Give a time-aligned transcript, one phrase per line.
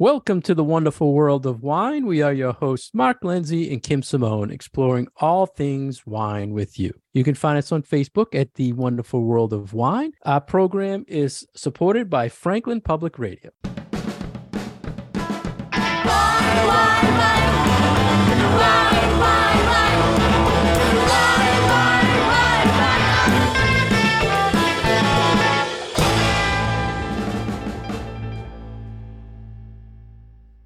[0.00, 2.06] Welcome to the wonderful world of wine.
[2.06, 6.94] We are your hosts, Mark Lindsay and Kim Simone, exploring all things wine with you.
[7.12, 10.12] You can find us on Facebook at The Wonderful World of Wine.
[10.24, 13.50] Our program is supported by Franklin Public Radio.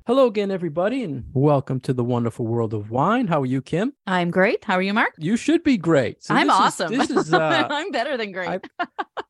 [0.07, 3.27] Hello again, everybody, and welcome to the wonderful world of wine.
[3.27, 3.95] How are you, Kim?
[4.07, 4.63] I'm great.
[4.63, 5.15] How are you, Mark?
[5.17, 6.23] You should be great.
[6.23, 6.93] So I'm this awesome.
[6.93, 8.51] Is, this is uh, I'm better than great.
[8.51, 8.61] I've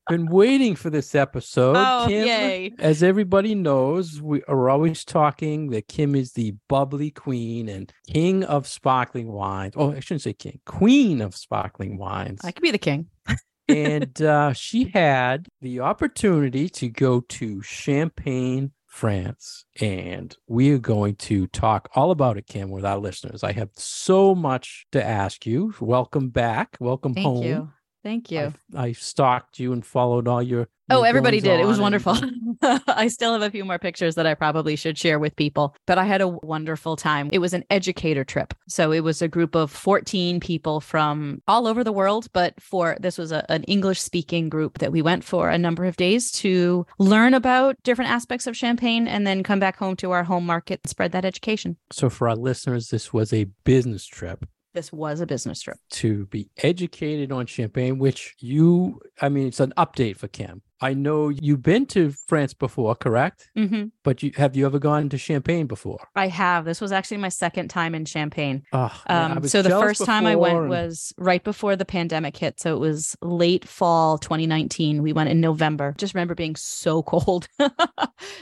[0.09, 1.77] been waiting for this episode.
[1.77, 2.73] Oh, Kim, yay.
[2.81, 8.43] As everybody knows, we are always talking that Kim is the bubbly queen and king
[8.43, 9.75] of sparkling wines.
[9.77, 12.41] Oh, I shouldn't say king, queen of sparkling wines.
[12.43, 13.07] I could be the king.
[13.69, 19.65] and uh, she had the opportunity to go to Champagne, France.
[19.81, 23.43] And we are going to talk all about it, Kim, with our listeners.
[23.43, 25.75] I have so much to ask you.
[25.81, 26.77] Welcome back.
[26.79, 27.43] Welcome Thank home.
[27.43, 27.73] you.
[28.05, 28.53] Thank you.
[28.77, 30.69] I, I stalked you and followed all your.
[30.91, 31.59] oh, everybody did.
[31.59, 32.19] It was wonderful.
[32.87, 35.97] I still have a few more pictures that I probably should share with people, but
[35.97, 37.31] I had a wonderful time.
[37.33, 38.53] It was an educator trip.
[38.69, 42.99] So it was a group of 14 people from all over the world, but for
[43.01, 46.31] this was a, an English speaking group that we went for a number of days
[46.33, 50.45] to learn about different aspects of Champagne and then come back home to our home
[50.45, 51.79] market and spread that education.
[51.91, 55.77] So, for our listeners, this was a business trip This was a business trip.
[55.93, 60.63] to be educated on champagne, which you, I mean, it's an update for Kim.
[60.81, 63.49] I know you've been to France before, correct?
[63.57, 66.01] hmm But you have you ever gone to Champagne before?
[66.17, 66.65] I have.
[66.67, 68.65] This was actually my second time in Champagne.
[68.73, 72.61] Oh, Um, so the first time I went and- was right before the pandemic hit.
[72.61, 75.03] So it was late fall 2019.
[75.03, 75.95] We went in November.
[75.97, 77.49] Just remember being so cold,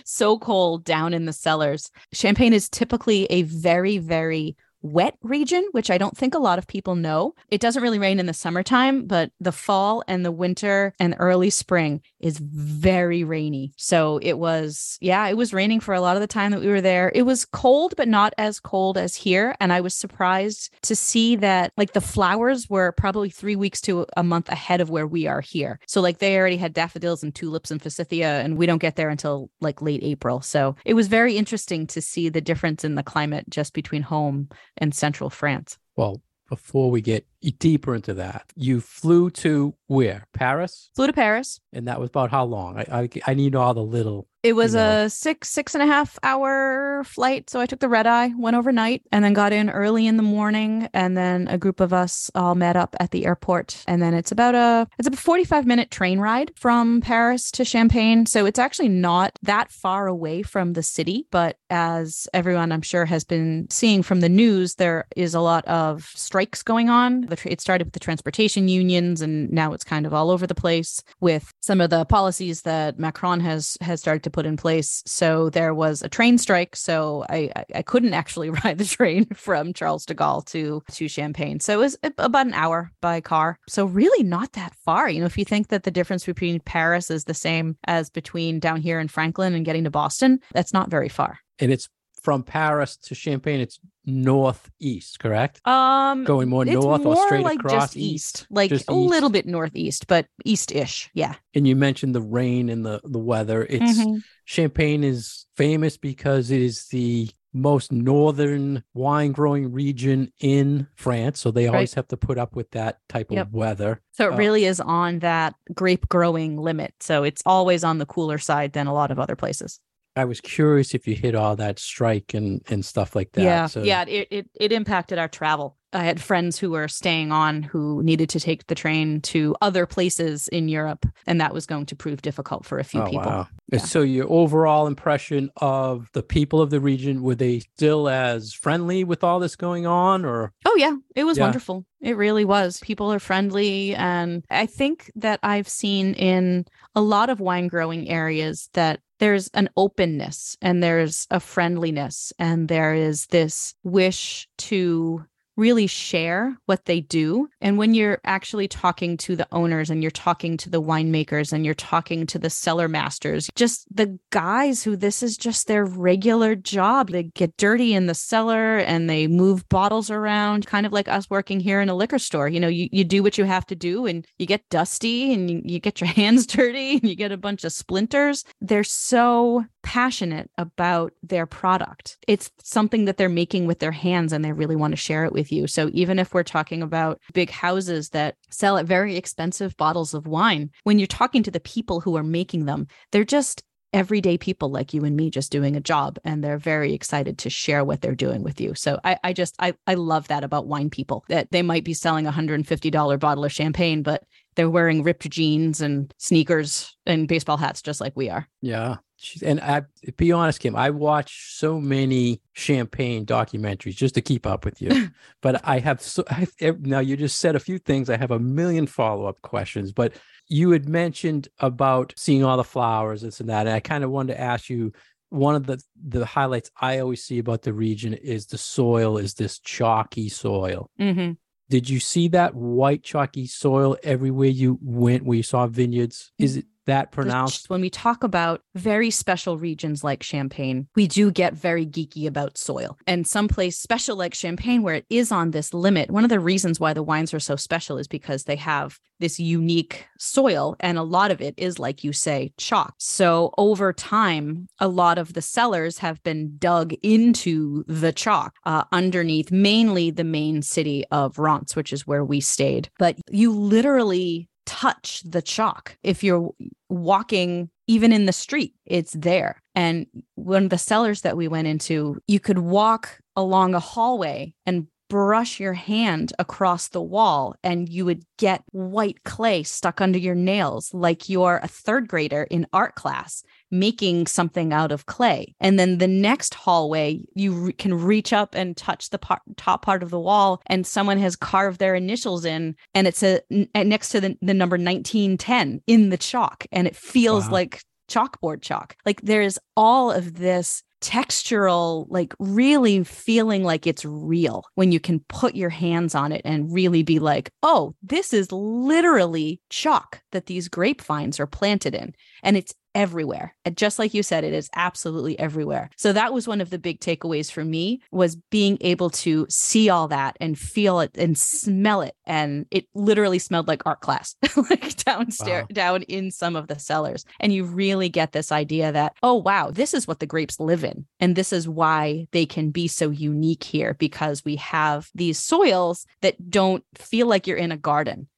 [0.05, 1.91] so cold down in the cellars.
[2.12, 6.66] Champagne is typically a very, very wet region, which I don't think a lot of
[6.66, 7.34] people know.
[7.50, 11.50] It doesn't really rain in the summertime, but the fall and the winter and early
[11.50, 13.72] spring is very rainy.
[13.76, 16.69] So it was, yeah, it was raining for a lot of the time that we
[16.69, 17.10] were there.
[17.15, 19.54] It was cold, but not as cold as here.
[19.60, 24.06] And I was surprised to see that like the flowers were probably three weeks to
[24.16, 25.78] a month ahead of where we are here.
[25.87, 29.09] So like they already had daffodils and tulips and forsythia, and we don't get there
[29.09, 30.41] until like late April.
[30.41, 34.48] So it was very interesting to see the difference in the climate just between home
[34.77, 35.78] and central France.
[35.97, 37.27] Well, before we get
[37.59, 40.27] deeper into that, you flew to where?
[40.34, 40.91] Paris?
[40.94, 41.60] Flew to Paris.
[41.72, 42.78] And that was about how long?
[42.78, 44.28] I I, I need all the little.
[44.42, 45.04] It was know.
[45.04, 47.48] a six, six and a half hour flight.
[47.48, 50.22] So I took the red eye, went overnight, and then got in early in the
[50.22, 50.88] morning.
[50.92, 53.84] And then a group of us all met up at the airport.
[53.86, 58.26] And then it's about a it's a 45 minute train ride from Paris to Champagne.
[58.26, 61.26] So it's actually not that far away from the city.
[61.30, 65.64] But as everyone I'm sure has been seeing from the news, there is a lot
[65.66, 67.28] of strikes going on.
[67.44, 71.03] It started with the transportation unions, and now it's kind of all over the place
[71.20, 75.03] with some of the policies that Macron has has started to put in place.
[75.06, 76.76] So there was a train strike.
[76.76, 81.60] So I I- couldn't actually ride the train from Charles de Gaulle to to Champagne.
[81.60, 83.59] So it was about an hour by car.
[83.69, 85.09] So really not that far.
[85.09, 88.59] You know, if you think that the difference between Paris is the same as between
[88.60, 91.38] down here in Franklin and getting to Boston, that's not very far.
[91.59, 91.88] And it's
[92.22, 93.60] from Paris to Champagne.
[93.60, 95.60] It's northeast, correct?
[95.66, 99.47] Um Going more north or straight like across just east, like Just a little bit
[99.47, 101.10] northeast, but east-ish.
[101.15, 101.34] Yeah.
[101.55, 103.66] And you mentioned the rain and the the weather.
[103.69, 104.22] It's Mhm.
[104.44, 111.39] Champagne is famous because it is the most northern wine growing region in France.
[111.39, 113.47] So they always have to put up with that type Yep.
[113.49, 114.00] of weather.
[114.12, 116.94] So it Uh, really is on that grape growing limit.
[117.00, 119.81] So it's always on the cooler side than a lot of other places.
[120.15, 123.43] I was curious if you hit all that strike and and stuff like that.
[123.43, 123.67] yeah.
[123.67, 124.05] So Yeah.
[124.06, 125.77] It, it it impacted our travel.
[125.92, 129.86] I had friends who were staying on who needed to take the train to other
[129.86, 133.20] places in Europe, and that was going to prove difficult for a few oh, people.
[133.20, 133.48] Wow.
[133.72, 133.78] Yeah.
[133.78, 139.03] So your overall impression of the people of the region were they still as friendly
[139.03, 141.44] with all this going on or Oh yeah, it was Yeah.
[141.44, 141.86] wonderful.
[142.00, 142.80] It really was.
[142.80, 148.09] People are friendly and I think that I've seen in a lot of wine growing
[148.10, 155.24] areas that there's an openness and there's a friendliness and there is this wish to
[155.62, 157.48] really share what they do.
[157.60, 161.64] And when you're actually talking to the owners and you're talking to the winemakers and
[161.64, 166.56] you're talking to the cellar masters, just the guys who this is just their regular
[166.56, 167.10] job.
[167.10, 171.30] They get dirty in the cellar and they move bottles around, kind of like us
[171.30, 172.48] working here in a liquor store.
[172.48, 175.48] You know, you, you do what you have to do and you get dusty and
[175.48, 178.44] you, you get your hands dirty and you get a bunch of splinters.
[178.60, 182.19] They're so passionate about their product.
[182.27, 185.33] It's something that they're making with their hands and they really want to share it
[185.33, 185.67] with you.
[185.67, 190.27] So even if we're talking about big houses that sell at very expensive bottles of
[190.27, 193.63] wine, when you're talking to the people who are making them, they're just
[193.93, 197.51] everyday people like you and me just doing a job and they're very excited to
[197.51, 200.67] share what they're doing with you so i, I just I, I love that about
[200.67, 204.23] wine people that they might be selling a $150 bottle of champagne but
[204.55, 208.97] they're wearing ripped jeans and sneakers and baseball hats just like we are yeah
[209.45, 209.83] and I
[210.16, 215.10] be honest, Kim, I watch so many champagne documentaries just to keep up with you.
[215.41, 216.47] but I have so I,
[216.80, 218.10] now you just said a few things.
[218.10, 219.92] I have a million follow up questions.
[219.92, 220.15] But
[220.48, 223.66] you had mentioned about seeing all the flowers, this and that.
[223.66, 224.92] And I kind of wanted to ask you
[225.30, 229.34] one of the the highlights I always see about the region is the soil is
[229.34, 230.91] this chalky soil.
[231.01, 231.33] Mm-hmm.
[231.71, 236.30] Did you see that white chalky soil everywhere you went where you saw vineyards?
[236.39, 237.71] Is it that pronounced.
[237.71, 242.59] When we talk about very special regions like Champagne, we do get very geeky about
[242.59, 242.99] soil.
[243.07, 246.81] And someplace special like Champagne, where it is on this limit, one of the reasons
[246.81, 250.75] why the wines are so special is because they have this unique soil.
[250.81, 252.95] And a lot of it is, like you say, chalk.
[252.99, 258.85] So over time, a lot of the cellars have been dug into the chalk uh,
[258.90, 262.88] underneath mainly the main city of Reims, which is where we stayed.
[262.99, 264.49] But you literally
[264.83, 265.97] touch the chalk.
[266.02, 266.50] If you're
[266.88, 269.62] walking even in the street, it's there.
[269.75, 274.55] And one of the cellars that we went into, you could walk along a hallway
[274.67, 280.18] and brush your hand across the wall and you would get white clay stuck under
[280.18, 285.54] your nails like you're a third grader in art class making something out of clay.
[285.61, 289.85] And then the next hallway, you re- can reach up and touch the part, top
[289.85, 293.68] part of the wall, and someone has carved their initials in, and it's a n-
[293.75, 297.52] next to the, the number 1910 in the chalk, and it feels wow.
[297.52, 298.97] like chalkboard chalk.
[299.04, 305.21] Like there's all of this textural, like really feeling like it's real when you can
[305.28, 310.47] put your hands on it and really be like, oh, this is literally chalk that
[310.47, 312.14] these grapevines are planted in.
[312.43, 313.54] And it's everywhere.
[313.64, 315.90] And just like you said, it is absolutely everywhere.
[315.97, 319.88] So that was one of the big takeaways for me was being able to see
[319.88, 322.14] all that and feel it and smell it.
[322.26, 324.37] And it literally smelled like art class,
[324.71, 325.75] like downstairs, wow.
[325.75, 327.25] down in some of the cellars.
[327.40, 330.85] And you really get this idea that, oh, wow, this is what the grapes live
[330.85, 331.06] in.
[331.21, 336.06] And this is why they can be so unique here because we have these soils
[336.21, 338.28] that don't feel like you're in a garden.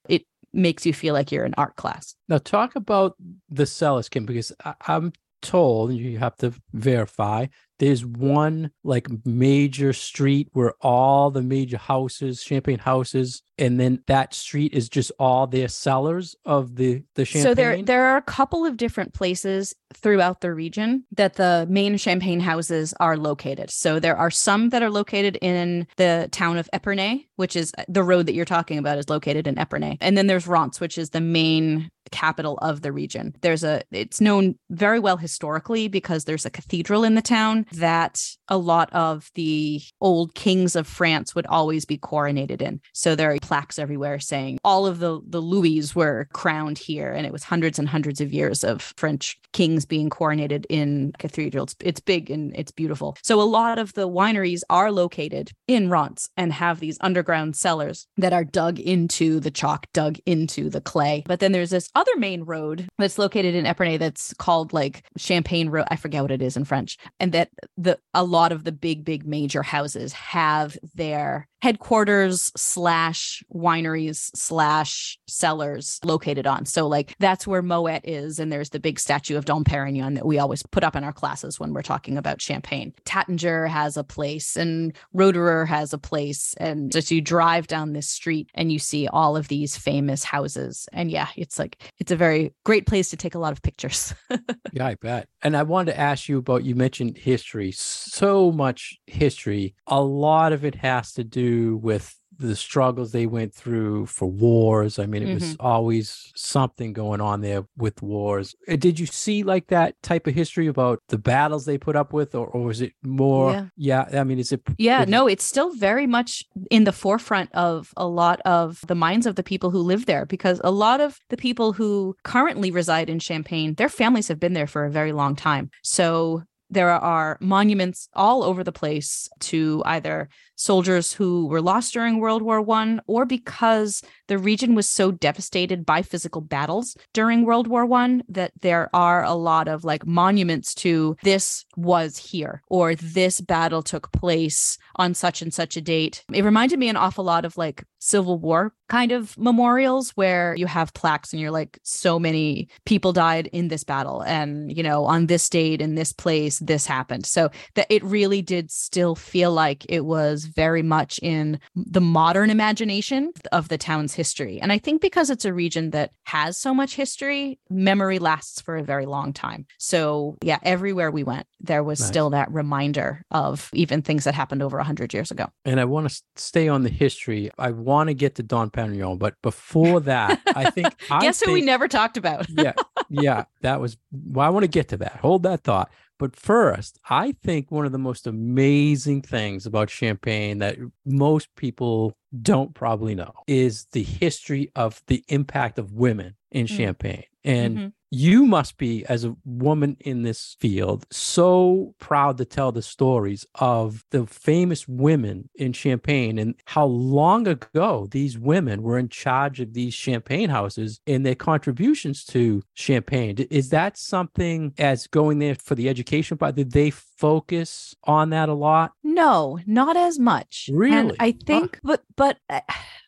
[0.55, 2.15] Makes you feel like you're in art class.
[2.29, 3.17] Now, talk about
[3.51, 5.13] the cellars, Kim, because I- I'm
[5.43, 7.47] told you have to verify
[7.79, 14.35] there's one like major street where all the major houses, champagne houses, and then that
[14.35, 17.43] street is just all the cellars of the the champagne.
[17.43, 21.97] So there there are a couple of different places throughout the region that the main
[21.97, 23.71] champagne houses are located.
[23.71, 28.03] So there are some that are located in the town of Epernay, which is the
[28.03, 29.99] road that you're talking about is located in Epernay.
[30.01, 33.35] And then there's Reims, which is the main capital of the region.
[33.41, 38.23] There's a it's known very well historically because there's a cathedral in the town that
[38.49, 42.81] a lot of the old kings of France would always be coronated in.
[42.93, 47.27] So there are plaques everywhere saying all of the the Louis were crowned here and
[47.27, 51.77] it was hundreds and hundreds of years of French kings being coronated in cathedrals.
[51.81, 53.17] It's big and it's beautiful.
[53.23, 58.07] So a lot of the wineries are located in Reims and have these underground cellars
[58.17, 61.23] that are dug into the chalk, dug into the clay.
[61.27, 65.69] But then there's this other main road that's located in Epernay that's called like Champagne
[65.69, 65.87] Road.
[65.91, 66.97] I forget what it is in French.
[67.21, 73.34] And that the a lot of the big, big major houses have their headquarters slash
[73.53, 76.67] wineries slash cellars located on.
[76.67, 78.39] So like that's where Moet is.
[78.39, 81.13] And there's the big statue of Dom Perignon that we always put up in our
[81.13, 82.93] classes when we're talking about champagne.
[83.05, 86.55] Taittinger has a place and Roederer has a place.
[86.59, 90.89] And just you drive down this street and you see all of these famous houses.
[90.93, 94.15] And yeah, it's like it's a very great place to take a lot of pictures.
[94.73, 95.29] yeah, I bet.
[95.43, 97.73] And I wanted to ask you about you mentioned history.
[97.73, 99.75] So much history.
[99.87, 104.99] A lot of it has to do with the struggles they went through for wars.
[104.99, 105.35] I mean, it mm-hmm.
[105.35, 108.55] was always something going on there with wars.
[108.67, 112.35] Did you see like that type of history about the battles they put up with,
[112.35, 113.71] or, or was it more?
[113.77, 114.05] Yeah.
[114.11, 114.63] yeah I mean, is it?
[114.79, 118.95] Yeah, is no, it's still very much in the forefront of a lot of the
[118.95, 122.71] minds of the people who live there because a lot of the people who currently
[122.71, 125.71] reside in Champagne, their families have been there for a very long time.
[125.83, 126.43] So
[126.75, 132.43] there are monuments all over the place to either soldiers who were lost during World
[132.43, 137.87] War One or because the region was so devastated by physical battles during World War
[137.87, 143.41] One that there are a lot of like monuments to this was here or this
[143.41, 146.25] battle took place on such and such a date.
[146.33, 150.67] It reminded me an awful lot of like Civil War kind of memorials where you
[150.67, 154.21] have plaques and you're like, so many people died in this battle.
[154.23, 157.25] And, you know, on this date in this place, this happened.
[157.25, 162.51] So that it really did still feel like it was very much in the modern
[162.51, 164.61] imagination of the town's history.
[164.61, 168.77] And I think because it's a region that has so much history, memory lasts for
[168.77, 169.65] a very long time.
[169.79, 172.09] So, yeah, everywhere we went, there was nice.
[172.09, 175.47] still that reminder of even things that happened over 100 years ago.
[175.65, 177.51] And I want to stay on the history.
[177.59, 181.53] I want to get to Dom Perignon, but before that, I think guess I who
[181.53, 182.47] we never talked about.
[182.51, 182.73] yeah,
[183.09, 183.97] yeah, that was.
[184.13, 185.17] Well, I want to get to that.
[185.21, 185.91] Hold that thought.
[186.19, 192.17] But first, I think one of the most amazing things about Champagne that most people
[192.41, 196.77] don't probably know is the history of the impact of women in mm.
[196.77, 197.25] Champagne.
[197.45, 202.71] And mm-hmm you must be as a woman in this field so proud to tell
[202.71, 208.99] the stories of the famous women in champagne and how long ago these women were
[208.99, 215.09] in charge of these champagne houses and their contributions to champagne is that something as
[215.09, 219.97] going there for the education part did they focus on that a lot no not
[219.97, 221.81] as much really and i think huh.
[221.83, 222.61] but but uh,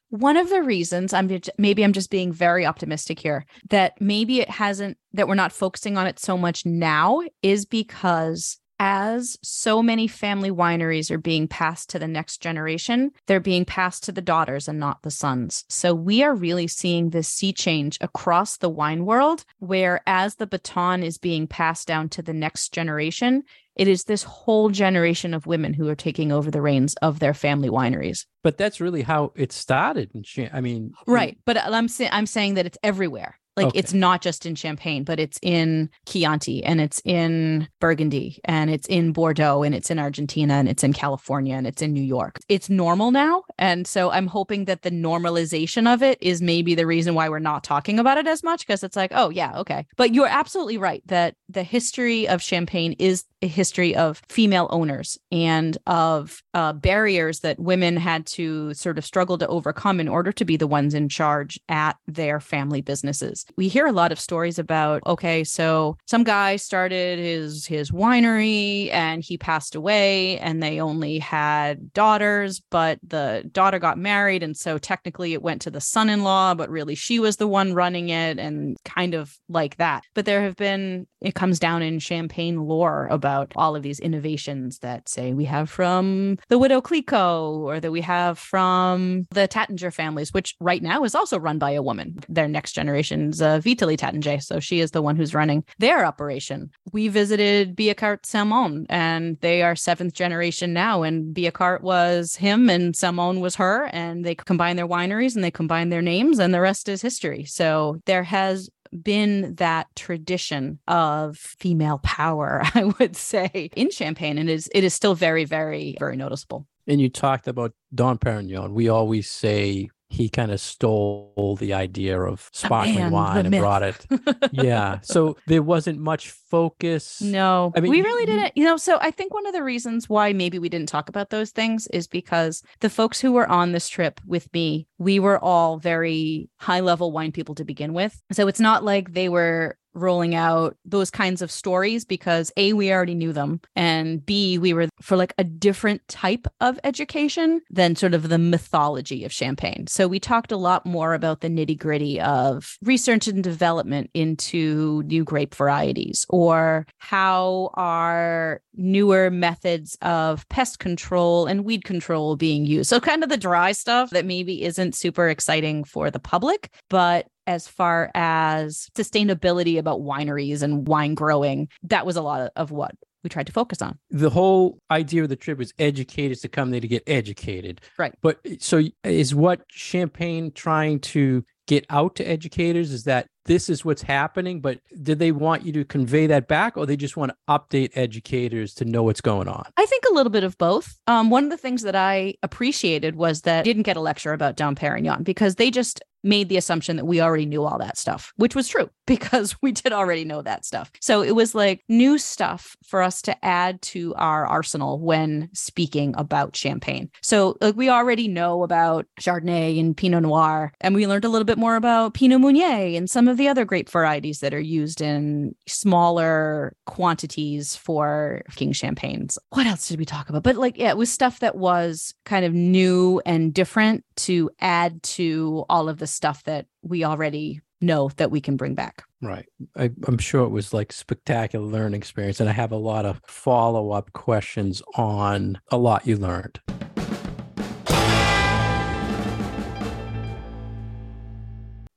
[0.09, 4.51] one of the reasons I'm maybe I'm just being very optimistic here that maybe it
[4.51, 10.07] hasn't that we're not focusing on it so much now is because as so many
[10.07, 14.69] family wineries are being passed to the next generation, they're being passed to the daughters
[14.69, 15.65] and not the sons.
[15.69, 20.47] So we are really seeing this sea change across the wine world, where as the
[20.47, 23.43] baton is being passed down to the next generation,
[23.77, 27.35] it is this whole generation of women who are taking over the reins of their
[27.35, 28.25] family wineries.
[28.43, 30.11] But that's really how it started.
[30.53, 31.39] I mean, right.
[31.45, 33.39] But I'm saying I'm saying that it's everywhere.
[33.57, 33.79] Like okay.
[33.79, 38.87] it's not just in Champagne, but it's in Chianti and it's in Burgundy and it's
[38.89, 42.39] in Bordeaux and it's in Argentina and it's in California and it's in New York.
[42.49, 43.45] It's normal now.
[43.59, 47.39] And so I'm hoping that the normalization of it is maybe the reason why we're
[47.39, 49.87] not talking about it as much because it's like, oh, yeah, okay.
[49.97, 55.19] But you're absolutely right that the history of Champagne is a history of female owners
[55.31, 60.33] and of uh, barriers that women had to sort of struggle to overcome in order
[60.33, 63.45] to be the ones in charge at their family businesses.
[63.57, 68.93] We hear a lot of stories about okay so some guy started his his winery
[68.93, 74.57] and he passed away and they only had daughters but the daughter got married and
[74.57, 78.39] so technically it went to the son-in-law but really she was the one running it
[78.39, 80.05] and kind of like that.
[80.15, 84.79] But there have been it comes down in champagne lore about all of these innovations
[84.79, 89.93] that say we have from the widow Clicquot or that we have from the Taittinger
[89.93, 93.97] families which right now is also run by a woman their next generations uh, Vitalie
[93.97, 94.43] Taittinger.
[94.43, 96.71] So she is the one who's running their operation.
[96.93, 101.03] We visited Billecart Salmon, and they are seventh generation now.
[101.03, 105.51] And Billecart was him, and Salmon was her, and they combine their wineries and they
[105.51, 107.45] combine their names, and the rest is history.
[107.45, 114.49] So there has been that tradition of female power, I would say, in Champagne, and
[114.49, 116.67] it is it is still very, very, very noticeable.
[116.87, 118.73] And you talked about Dom Perignon.
[118.73, 123.61] We always say he kind of stole the idea of sparkling man, wine and myth.
[123.61, 124.07] brought it.
[124.53, 125.01] yeah.
[125.03, 127.21] So there wasn't much focus.
[127.21, 128.53] No, I mean, we really didn't.
[128.57, 131.31] You know, so I think one of the reasons why maybe we didn't talk about
[131.31, 135.43] those things is because the folks who were on this trip with me, we were
[135.43, 138.21] all very high level wine people to begin with.
[138.33, 142.93] So it's not like they were rolling out those kinds of stories because A, we
[142.93, 147.97] already knew them, and B, we were for like a different type of education than
[147.97, 149.87] sort of the mythology of champagne.
[149.89, 155.03] So we talked a lot more about the nitty gritty of research and development into
[155.07, 162.67] new grape varieties or how are newer methods of pest control and weed control being
[162.67, 162.91] used.
[162.91, 167.27] So kind of the dry stuff that maybe isn't super exciting for the public, but
[167.47, 171.69] as far as sustainability about wineries and wine growing.
[171.83, 173.99] That was a lot of what we tried to focus on.
[174.11, 177.81] The whole idea of the trip was educators to come there to get educated.
[177.99, 178.15] Right.
[178.23, 183.85] But so is what Champagne trying to get out to educators is that this is
[183.85, 187.33] what's happening, but did they want you to convey that back or they just want
[187.33, 189.65] to update educators to know what's going on?
[189.77, 190.97] I think a little bit of both.
[191.07, 194.33] Um, one of the things that I appreciated was that I didn't get a lecture
[194.33, 197.97] about Dom Perignon because they just made the assumption that we already knew all that
[197.97, 200.91] stuff, which was true because we did already know that stuff.
[201.01, 206.15] So it was like new stuff for us to add to our arsenal when speaking
[206.19, 207.11] about champagne.
[207.23, 211.45] So like we already know about Chardonnay and Pinot Noir, and we learned a little
[211.45, 215.01] bit more about Pinot Meunier and some of the other grape varieties that are used
[215.01, 219.39] in smaller quantities for king champagnes.
[219.51, 220.43] What else did we talk about?
[220.43, 225.03] But like, yeah, it was stuff that was kind of new and different to add
[225.03, 229.05] to all of the stuff that we already know that we can bring back.
[229.23, 229.47] Right.
[229.77, 232.41] I, am sure it was like spectacular learning experience.
[232.41, 236.61] And I have a lot of follow up questions on a lot you learned.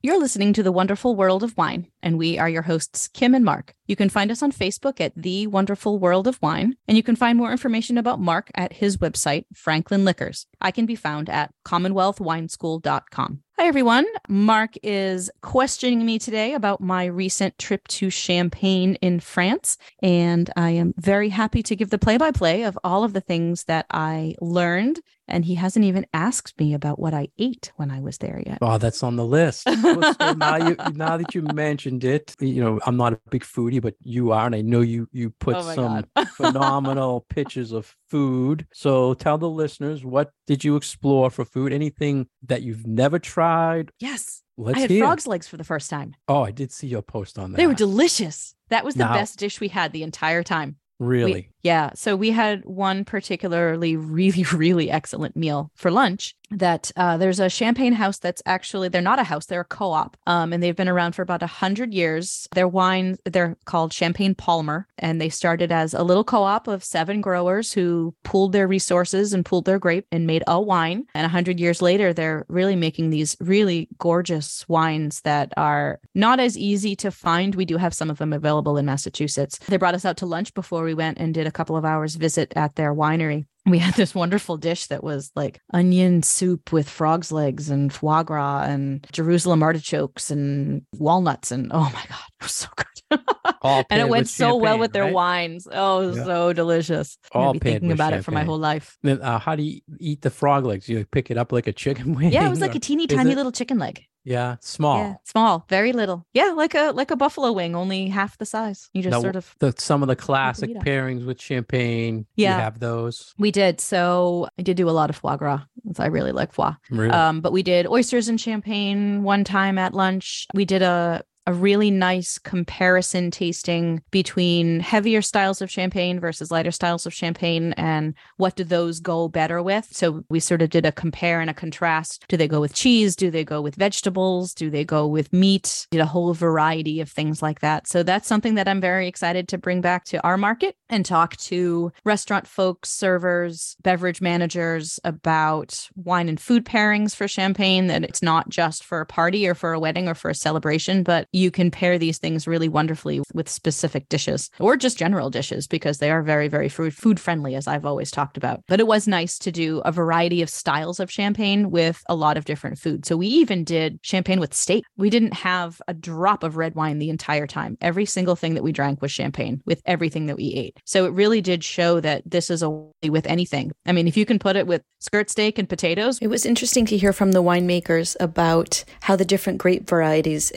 [0.01, 3.43] You're listening to The Wonderful World of Wine, and we are your hosts, Kim and
[3.43, 3.75] Mark.
[3.85, 7.17] You can find us on Facebook at The Wonderful World of Wine, and you can
[7.17, 10.47] find more information about Mark at his website, Franklin Liquors.
[10.61, 13.43] I can be found at commonwealthwineschool.com.
[13.59, 14.05] Hi, everyone.
[14.29, 19.77] Mark is questioning me today about my recent trip to Champagne in France.
[20.01, 23.19] And I am very happy to give the play by play of all of the
[23.19, 25.01] things that I learned.
[25.29, 28.59] And he hasn't even asked me about what I ate when I was there yet.
[28.61, 29.63] Oh, that's on the list.
[29.81, 33.81] so now, you, now that you mentioned it, you know, I'm not a big foodie,
[33.81, 34.45] but you are.
[34.45, 36.05] And I know you, you put oh some
[36.35, 38.67] phenomenal pictures of food.
[38.73, 41.71] So tell the listeners, what did you explore for food?
[41.71, 43.91] Anything that you've never tried?
[43.99, 44.43] Yes.
[44.57, 45.03] Let's I had hear.
[45.03, 46.15] frog's legs for the first time.
[46.27, 47.57] Oh, I did see your post on that.
[47.57, 48.55] They were delicious.
[48.69, 50.77] That was the Now- best dish we had the entire time.
[50.99, 51.33] Really?
[51.33, 51.91] We- yeah.
[51.93, 57.49] So we had one particularly really, really excellent meal for lunch that uh, there's a
[57.49, 60.17] champagne house that's actually, they're not a house, they're a co op.
[60.25, 62.47] Um, and they've been around for about a hundred years.
[62.55, 64.87] Their wine, they're called Champagne Palmer.
[64.97, 69.33] And they started as a little co op of seven growers who pooled their resources
[69.33, 71.05] and pooled their grape and made a wine.
[71.13, 76.39] And a hundred years later, they're really making these really gorgeous wines that are not
[76.39, 77.55] as easy to find.
[77.55, 79.59] We do have some of them available in Massachusetts.
[79.67, 82.15] They brought us out to lunch before we went and did a couple of hours
[82.15, 83.45] visit at their winery.
[83.65, 88.23] We had this wonderful dish that was like onion soup with frog's legs and foie
[88.23, 91.51] gras and Jerusalem artichokes and walnuts.
[91.51, 92.85] And oh my God, it was so good.
[93.61, 95.13] And it went so well with their right?
[95.13, 95.67] wines.
[95.69, 96.23] Oh, Yeah.
[96.23, 97.17] so delicious.
[97.33, 98.97] I'm All gonna be thinking about it for my whole life.
[99.03, 100.87] Then uh, how do you eat the frog legs?
[100.87, 102.31] You pick it up like a chicken wing?
[102.31, 103.35] Yeah, it was like a teeny tiny it?
[103.35, 104.05] little chicken leg.
[104.23, 104.97] Yeah, small.
[104.97, 106.25] Yeah, small, very little.
[106.33, 108.89] Yeah, like a like a buffalo wing, only half the size.
[108.93, 112.25] You just Now, sort of The some of the classic pairings with champagne.
[112.35, 112.55] Yeah.
[112.55, 113.33] you have those.
[113.37, 113.81] we did.
[113.81, 115.61] So I did do a lot of foie gras.
[115.97, 116.73] I really like foie.
[116.89, 117.11] Really?
[117.11, 120.45] Um, but we did oysters and champagne one time at lunch.
[120.53, 126.69] We did a a really nice comparison tasting between heavier styles of champagne versus lighter
[126.69, 129.87] styles of champagne and what do those go better with.
[129.91, 132.23] So we sort of did a compare and a contrast.
[132.27, 133.15] Do they go with cheese?
[133.15, 134.53] Do they go with vegetables?
[134.53, 135.87] Do they go with meat?
[135.89, 137.87] Did a whole variety of things like that.
[137.87, 141.35] So that's something that I'm very excited to bring back to our market and talk
[141.37, 148.21] to restaurant folks, servers, beverage managers about wine and food pairings for champagne, that it's
[148.21, 151.51] not just for a party or for a wedding or for a celebration, but you
[151.51, 156.11] can pair these things really wonderfully with specific dishes or just general dishes because they
[156.11, 158.61] are very, very food friendly, as I've always talked about.
[158.67, 162.37] But it was nice to do a variety of styles of champagne with a lot
[162.37, 163.05] of different food.
[163.05, 164.83] So we even did champagne with steak.
[164.97, 167.77] We didn't have a drop of red wine the entire time.
[167.81, 170.77] Every single thing that we drank was champagne with everything that we ate.
[170.85, 173.71] So it really did show that this is a with anything.
[173.85, 176.85] I mean, if you can put it with skirt steak and potatoes, It was interesting
[176.87, 180.51] to hear from the winemakers about how the different grape varieties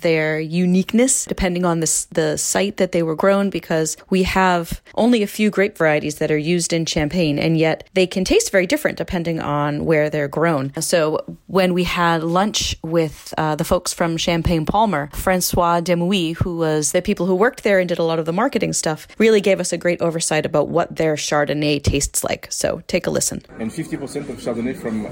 [0.00, 5.22] their uniqueness depending on the, the site that they were grown because we have only
[5.22, 8.66] a few grape varieties that are used in Champagne and yet they can taste very
[8.66, 10.72] different depending on where they're grown.
[10.80, 16.56] So when we had lunch with uh, the folks from Champagne Palmer, Francois Demouy, who
[16.56, 19.40] was the people who worked there and did a lot of the marketing stuff, really
[19.40, 22.46] gave us a great oversight about what their Chardonnay tastes like.
[22.50, 23.42] So take a listen.
[23.58, 25.10] and 50% of Chardonnay from uh,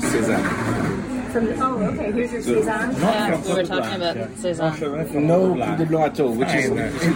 [0.00, 1.17] Sézanne.
[1.32, 2.12] From the, oh, okay.
[2.12, 3.46] Here's your Sézanne.
[3.46, 5.14] we were talking about Sézanne.
[5.14, 6.70] No Pied de Blanc at all, which is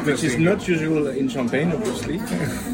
[0.07, 2.18] which is not usual in Champagne, obviously.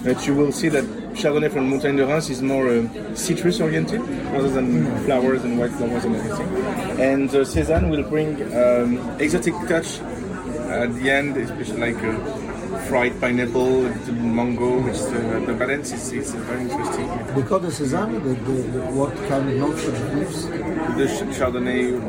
[0.04, 4.00] but you will see that Chardonnay from Montagne de Reims is more uh, citrus oriented
[4.32, 6.48] rather than flowers and white flowers and everything.
[7.00, 10.00] And uh, Sézanne will bring um, exotic touch
[10.70, 12.02] at the end, especially like.
[12.02, 12.47] Uh,
[12.88, 17.34] Fried pineapple, little mango, which is, uh, the balance is, is very interesting.
[17.34, 20.46] We call the Sézanne, the, the, the, what kind of notes it gives?
[20.46, 22.00] The Chardonnay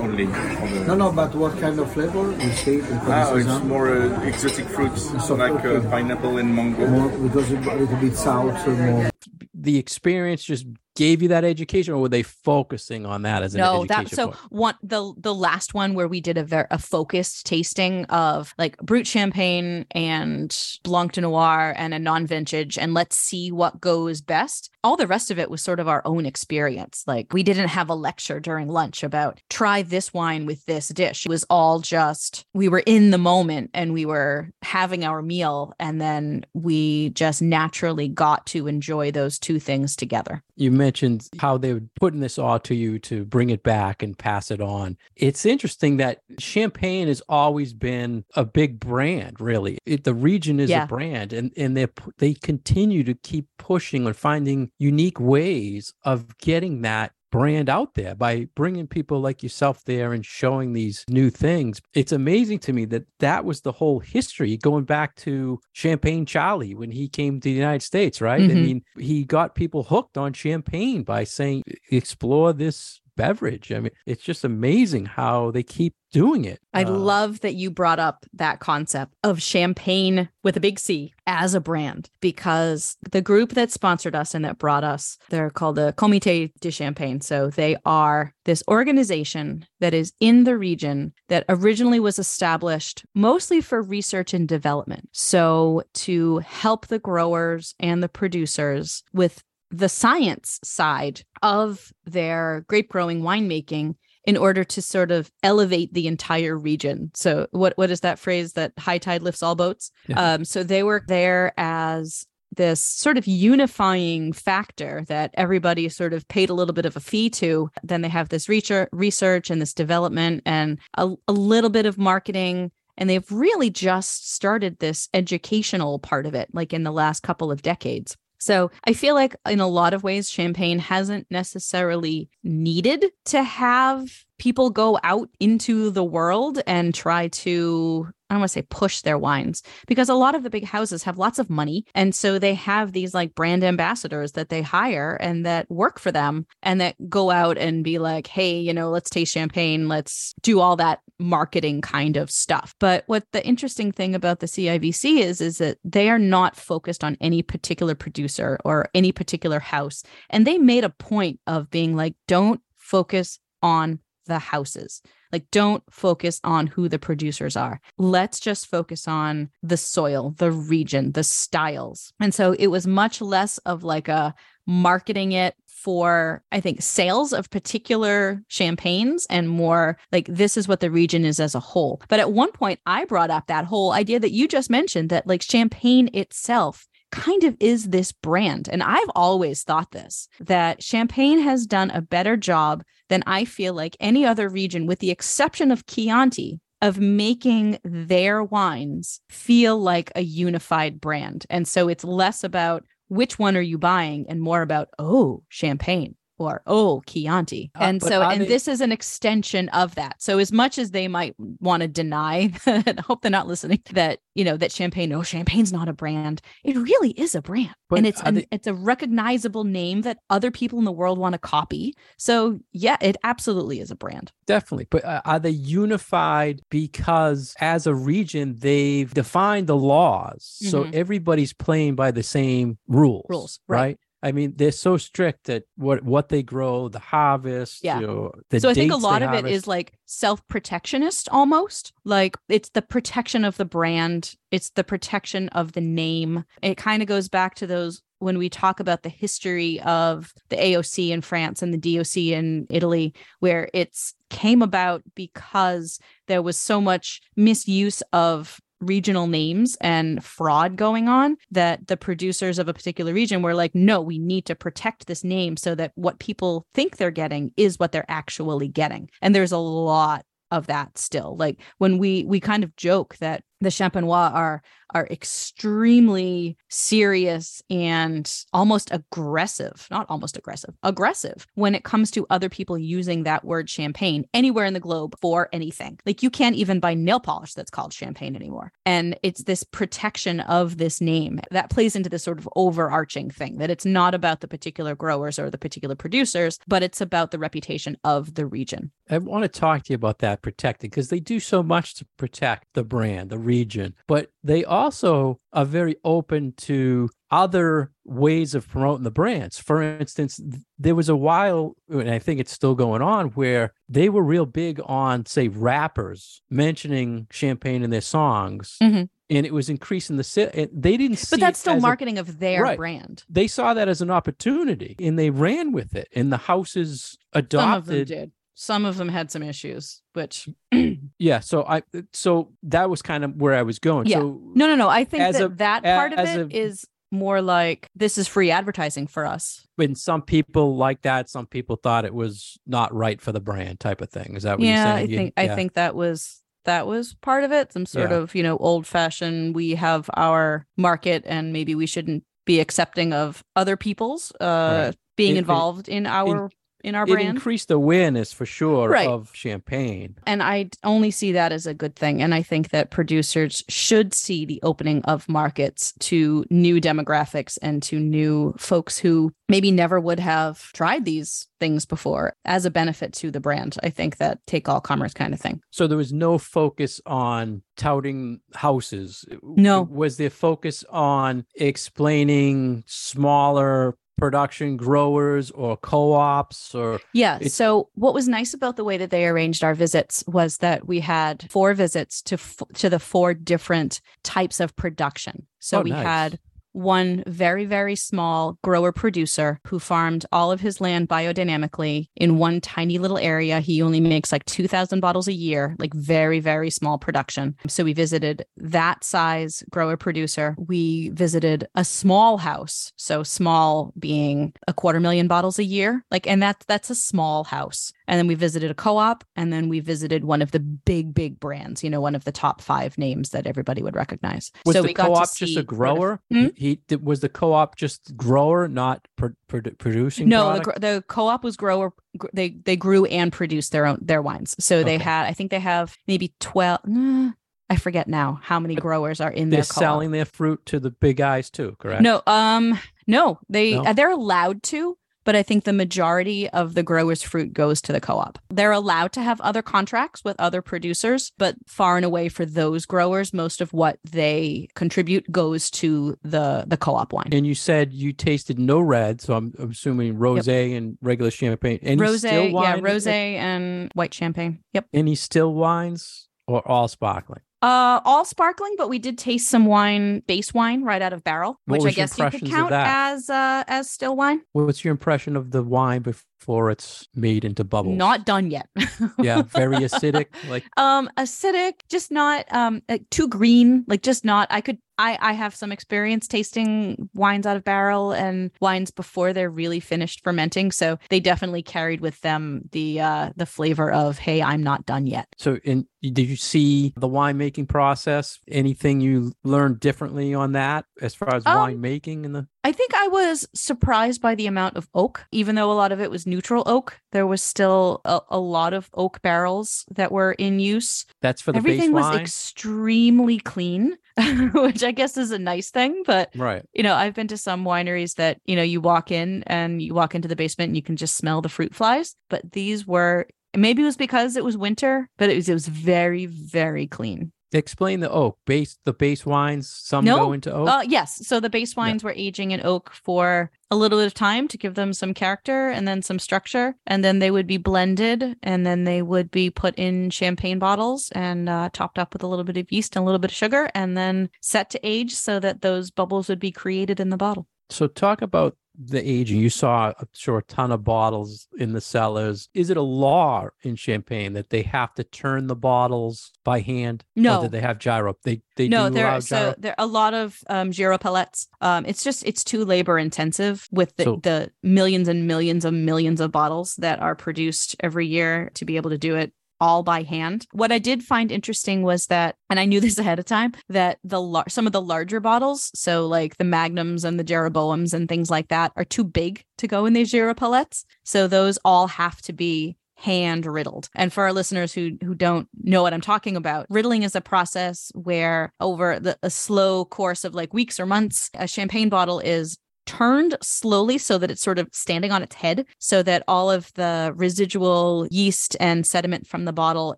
[0.00, 0.26] only.
[0.26, 2.28] the- No, no, but what kind of flavor?
[2.30, 3.64] We say we Ah, it's Sézanne.
[3.64, 6.86] more uh, exotic fruits, So, like uh, pineapple and mango.
[6.88, 9.08] More, because it's a little bit sour, more.
[9.54, 13.60] the experience just gave you that education, or were they focusing on that as an
[13.60, 14.38] no that so point?
[14.50, 18.76] one the the last one where we did a ver- a focused tasting of like
[18.78, 24.70] brut champagne and blanc de noir and a non-vintage and let's see what goes best.
[24.82, 27.04] All the rest of it was sort of our own experience.
[27.06, 31.26] Like we didn't have a lecture during lunch about try this wine with this dish.
[31.26, 35.74] It was all just we were in the moment and we were having our meal
[35.78, 40.42] and then we just naturally got to enjoy those two things together.
[40.56, 44.16] You mentioned how they were putting this all to you to bring it back and
[44.16, 44.96] pass it on.
[45.16, 49.78] It's interesting that champagne has always been a big brand, really.
[49.84, 50.84] It, the region is Yeah.
[50.84, 51.86] a brand, and and they
[52.18, 58.14] they continue to keep pushing and finding unique ways of getting that brand out there
[58.14, 61.80] by bringing people like yourself there and showing these new things.
[61.94, 66.74] It's amazing to me that that was the whole history going back to Champagne Charlie
[66.74, 68.42] when he came to the United States, right?
[68.42, 68.62] I Mhm.
[68.62, 73.72] mean, he got people hooked on champagne by saying, explore this beverage.
[73.72, 76.60] I mean, it's just amazing how they keep doing it.
[76.72, 81.12] I Uh, love that you brought up that concept of champagne with a big C
[81.26, 85.76] as a brand because the group that sponsored us and that brought us, they're called
[85.76, 87.20] the Comité de Champagne.
[87.20, 93.60] So they are this organization that is in the region that originally was established mostly
[93.60, 95.08] for research and development.
[95.12, 102.88] So to help the growers and the producers with the science side of their grape
[102.88, 107.10] growing winemaking in order to sort of elevate the entire region.
[107.14, 109.90] So what what is that phrase that high tide lifts all boats?
[110.08, 110.34] Yeah.
[110.34, 112.26] Um, so they were there as
[112.56, 117.00] this sort of unifying factor that everybody sort of paid a little bit of a
[117.00, 117.70] fee to.
[117.82, 121.98] Then they have this research, research and this development and a, a little bit of
[121.98, 122.72] marketing.
[122.96, 127.52] And they've really just started this educational part of it, like in the last couple
[127.52, 128.16] of decades.
[128.38, 134.24] So I feel like in a lot of ways, Champagne hasn't necessarily needed to have
[134.38, 139.02] people go out into the world and try to I don't want to say push
[139.02, 141.84] their wines because a lot of the big houses have lots of money.
[141.94, 146.10] And so they have these like brand ambassadors that they hire and that work for
[146.10, 149.86] them and that go out and be like, hey, you know, let's taste champagne.
[149.88, 152.74] Let's do all that marketing kind of stuff.
[152.80, 157.04] But what the interesting thing about the CIVC is, is that they are not focused
[157.04, 160.02] on any particular producer or any particular house.
[160.30, 165.00] And they made a point of being like, don't focus on the houses.
[165.32, 167.80] Like, don't focus on who the producers are.
[167.98, 172.12] Let's just focus on the soil, the region, the styles.
[172.20, 174.34] And so it was much less of like a
[174.66, 175.54] marketing it
[175.86, 181.24] for, I think, sales of particular champagnes and more like this is what the region
[181.24, 182.02] is as a whole.
[182.08, 185.28] But at one point, I brought up that whole idea that you just mentioned that
[185.28, 188.68] like champagne itself kind of is this brand.
[188.70, 193.74] And I've always thought this that Champagne has done a better job than I feel
[193.74, 200.12] like any other region, with the exception of Chianti, of making their wines feel like
[200.14, 201.46] a unified brand.
[201.48, 206.16] And so it's less about which one are you buying and more about, oh, Champagne
[206.38, 207.70] or oh Chianti.
[207.78, 210.16] Uh, And so and they- this is an extension of that.
[210.18, 213.82] So as much as they might want to deny, and I hope they're not listening,
[213.92, 216.40] that you know that champagne, no, champagne's not a brand.
[216.64, 217.74] It really is a brand.
[217.88, 221.18] But and it's an, they- it's a recognizable name that other people in the world
[221.18, 221.94] want to copy.
[222.18, 224.32] So yeah, it absolutely is a brand.
[224.46, 224.88] Definitely.
[224.90, 230.44] But uh, are they unified because as a region, they've defined the laws.
[230.70, 230.94] So Mhm.
[230.94, 233.26] everybody's playing by the same rules.
[233.28, 233.98] Rules, right.
[234.26, 238.00] I mean, they're so strict that what what they grow, the harvest, Yeah.
[238.00, 241.92] you know, the so I think a lot of it is like self-protectionist almost.
[242.04, 246.44] Like it's the protection of the brand, it's the protection of the name.
[246.60, 250.56] It kind of goes back to those when we talk about the history of the
[250.56, 256.56] AOC in France and the DOC in Italy where it's came about because there was
[256.56, 262.74] so much misuse of regional names and fraud going on that the producers of a
[262.74, 266.66] particular region were like no we need to protect this name so that what people
[266.74, 269.08] think they're getting is what they're actually getting.
[269.22, 271.36] And there's a lot of that still.
[271.36, 274.62] Like when we we kind of joke that the champenois are
[274.94, 282.48] are extremely serious and almost aggressive not almost aggressive aggressive when it comes to other
[282.48, 285.98] people using that word champagne anywhere in the globe for anything.
[286.06, 288.72] Like you can't even buy nail polish that's called champagne anymore.
[288.84, 293.58] And it's this protection of this name that plays into this sort of overarching thing
[293.58, 297.38] that it's not about the particular growers or the particular producers but it's about the
[297.38, 298.90] reputation of the region.
[299.08, 302.06] I want to talk to you about that protecting because they do so much to
[302.16, 303.94] protect the brand, the region.
[304.06, 309.58] But they also are very open to other ways of promoting the brands.
[309.58, 310.40] For instance,
[310.78, 314.46] there was a while, and I think it's still going on, where they were real
[314.46, 318.76] big on, say, rappers mentioning champagne in their songs.
[318.82, 319.08] Mhm.
[319.28, 320.50] And it was increasing the sale.
[320.72, 322.76] They didn't see But that's still as a- marketing of their Right.
[322.76, 323.24] brand.
[323.28, 326.06] they saw that as an opportunity and they ran with it.
[326.14, 328.32] And the houses Some of them adopted.
[328.58, 330.48] Some of them had some issues, which
[331.18, 334.06] Yeah, so I so that was kind of where I was going.
[334.06, 334.18] Yeah.
[334.20, 334.88] So no, no, no.
[334.88, 338.50] I think that a- that part of it a- is more like this is free
[338.50, 339.66] advertising for us.
[339.76, 343.78] when some people like that, some people thought it was not right for the brand
[343.78, 344.34] type of thing.
[344.36, 345.10] Is that what yeah, you're I saying?
[345.10, 347.72] You- think I think that was that was part of it.
[347.72, 348.16] Some sort Yeah.
[348.16, 349.54] of you know old fashioned.
[349.54, 354.96] We have our market, and maybe we shouldn't be accepting of other people's uh Right.
[355.16, 356.50] being involved in our in
[356.94, 357.28] our it brand.
[357.28, 359.08] increased awareness for sure Right.
[359.08, 360.16] of champagne.
[360.26, 362.22] and I only see that as a good thing.
[362.22, 367.82] And I think that producers should see the opening of markets to new demographics and
[367.84, 373.12] to new folks who maybe never would have tried these things before as a benefit
[373.14, 373.76] to the brand.
[373.82, 375.60] I think that take all commerce kind of thing.
[375.70, 379.24] So there was no focus on touting houses.
[379.42, 379.82] No.
[379.82, 387.38] Was there focus on explaining smaller production growers or co-ops or Yeah.
[387.48, 391.00] So what was nice about the way that they arranged our visits was that we
[391.00, 395.46] had four visits to f- to the four different types of production.
[395.58, 396.04] So Oh, we nice.
[396.06, 396.38] had
[396.76, 402.60] one very very small grower producer who farmed all of his land biodynamically in one
[402.60, 403.60] tiny little area.
[403.60, 407.56] He only makes like 2000 bottles a year, like very very small production.
[407.66, 410.54] So we visited that size grower producer.
[410.58, 416.04] We visited a small house, so small being a quarter million bottles a year.
[416.10, 417.92] Like and that's that's a small house.
[418.08, 421.40] And then we visited a co-op and then we visited one of the big big
[421.40, 424.52] brands, you know, one of the top 5 names that everybody would recognize.
[424.64, 426.20] was so the we got to co-op just a sort of- grower?
[426.30, 426.46] Hmm?
[426.56, 430.28] He was the co-op just grower, not pro- produ- producing.
[430.28, 430.80] No, the, product?
[430.80, 431.92] the co-op was grower.
[432.32, 434.54] They they grew and produced their own their wines.
[434.58, 435.04] So they Okay.
[435.04, 436.80] had, I think they have maybe twelve.
[436.86, 437.32] Nah,
[437.68, 440.90] I forget now how many growers are in they're their selling their fruit to the
[440.90, 442.02] big guys too, correct?
[442.02, 443.82] No, um, no, they No?
[443.84, 447.92] uh, they're allowed to, but I think the majority of the growers' fruit goes to
[447.92, 448.38] the co-op.
[448.48, 452.86] They're allowed to have other contracts with other producers, but far and away for those
[452.86, 457.28] growers, most of what they contribute goes to the the co-op wine.
[457.32, 461.80] And you said you tasted no red, so I'm, I'm assuming rosé and regular champagne.
[461.82, 464.60] Any still yeah, rosé and white champagne.
[464.72, 464.86] Yep.
[464.94, 467.40] Any still wines or all sparkling?
[467.62, 471.58] Uh, all sparkling, but we did taste some wine, base wine, right out of barrel,
[471.64, 474.42] What which I guess you could count as uh as still wine.
[474.52, 476.22] What's your impression of the wine before
[476.70, 477.96] it's made into bubbles?
[477.96, 478.68] Not done yet.
[479.22, 480.26] yeah, very acidic.
[480.48, 485.18] Like um acidic just not um like too green like just not i could i
[485.20, 490.22] i have some experience tasting wines out of barrel and wines before they're really finished
[490.22, 494.86] fermenting so they definitely carried with them the uh the flavor of hey i'm not
[494.86, 495.56] done yet so.
[495.64, 498.38] In did you see the winemaking process?
[498.48, 502.46] Anything you learned differently on that as far as Um, winemaking in the?
[502.66, 505.24] I think I was surprised by the amount of oak.
[505.30, 508.74] Even though a lot of it was neutral oak, there was still a, a lot
[508.74, 511.06] of oak barrels that were in use.
[511.22, 513.96] That's for the Everything was extremely clean,
[514.52, 516.02] which I guess is a nice thing.
[516.04, 516.64] But right?
[516.72, 519.94] you know, I've been to some wineries that, you know, you walk in and you
[519.94, 522.16] walk into the basement and you can just smell the fruit flies.
[522.28, 525.68] But these were maybe it was because it was winter, but it was it was
[525.68, 527.30] very, very clean.
[527.52, 528.78] Explain the oak base.
[528.84, 529.68] The base wines.
[529.68, 530.68] Some No, go into oak.
[530.68, 531.26] Uh yes.
[531.26, 534.58] So the base wines were aging in oak for a little bit of time to
[534.58, 536.76] give them some character and then some structure.
[536.86, 541.10] And then they would be blended and then they would be put in champagne bottles
[541.14, 543.36] and uh, topped up with a little bit of yeast and a little bit of
[543.36, 547.16] sugar and then set to age so that those bubbles would be created in the
[547.16, 547.46] bottle.
[547.70, 549.40] So talk about the aging.
[549.40, 552.48] You saw, I'm sure, a ton of bottles in the cellars.
[552.54, 557.04] Is it a law in Champagne that they have to turn the bottles by hand?
[557.16, 557.42] Or No.
[557.42, 558.16] do they have gyro?
[558.22, 561.46] They they no, do there are so there are a lot of um gyropalettes.
[561.60, 565.72] Um it's just it's too labor intensive with the, So- the millions and millions of
[565.74, 569.82] millions of bottles that are produced every year to be able to do it all
[569.82, 570.46] by hand.
[570.52, 573.98] What I did find interesting was that and I knew this ahead of time that
[574.04, 578.08] the lar- some of the larger bottles, so like the magnums and the jeroboams and
[578.08, 580.84] things like that are too big to go in these gyropalettes.
[581.04, 583.88] So those all have to be hand riddled.
[583.94, 587.20] And for our listeners who who don't know what I'm talking about, riddling is a
[587.20, 592.20] process where over the, a slow course of like weeks or months, a champagne bottle
[592.20, 596.50] is turned slowly so that it's sort of standing on its head so that all
[596.50, 599.96] of the residual yeast and sediment from the bottle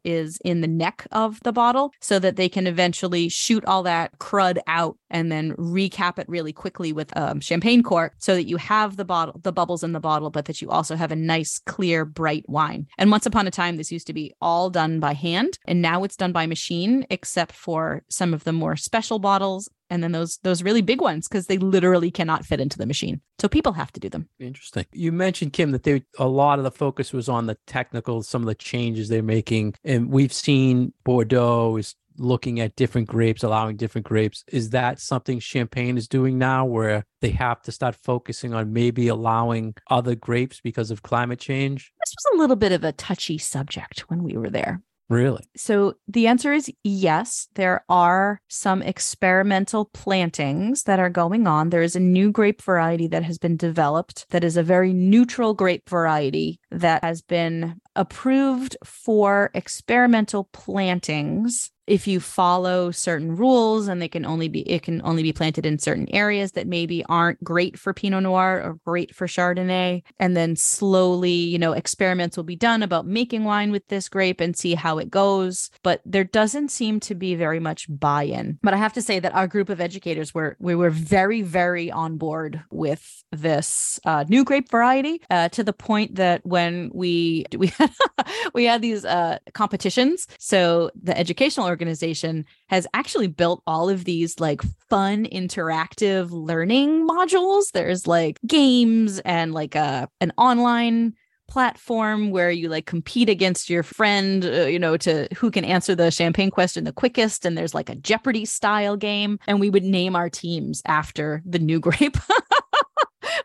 [0.05, 4.19] is in the neck of the bottle so that they can eventually shoot all that
[4.19, 8.57] crud out and then recap it really quickly with um, champagne cork so that you
[8.57, 11.59] have the bottle the bubbles in the bottle but that you also have a nice
[11.59, 12.87] clear bright wine.
[12.97, 16.05] And once upon a time this used to be all done by hand and now
[16.05, 20.39] it's done by machine except for some of the more special bottles and then those
[20.43, 23.93] those really big ones because they literally cannot fit into the machine so people have
[23.93, 24.87] to do them Interesting.
[24.93, 28.43] You mentioned Kim that they a lot of the focus was on the technical, some
[28.43, 33.77] of the changes they're making, and we've seen Bordeaux is looking at different grapes, allowing
[33.77, 34.45] different grapes.
[34.49, 39.09] Is that something Champagne is doing now, where they have to start focusing on maybe
[39.09, 41.93] allowing other grapes because of climate change?
[42.01, 45.49] this was a little bit of a touchy subject when we were there Really?
[45.57, 47.49] So the answer is yes.
[47.55, 51.71] There are some experimental plantings that are going on.
[51.71, 55.55] There is a new grape variety that has been developed that is a very neutral
[55.55, 61.71] grape variety that has been approved for experimental plantings.
[61.89, 65.65] If you follow certain rules and they can only be it can only be planted
[65.65, 70.37] in certain areas that maybe aren't great for pinot noir or great for chardonnay and
[70.37, 74.55] then slowly you know experiments will be done about making wine with this grape and
[74.55, 75.71] see how it goes.
[75.83, 78.59] But there doesn't seem to be very much buy-in.
[78.63, 81.91] But i have to say that our group of educators were we were very very
[81.91, 86.58] on board with this uh, new grape variety uh, to the point that when
[86.93, 87.73] we we
[88.55, 90.27] we had these uh, competitions.
[90.39, 97.71] So the educational organization has actually built all of these like fun interactive learning modules.
[97.73, 101.15] There's like games and like a an online
[101.49, 105.95] platform where you like compete against your friend uh, you know to who can answer
[105.95, 107.45] the champagne question the quickest.
[107.45, 109.39] And there's like a jeopardy style game.
[109.47, 112.19] And we would name our teams after the new grape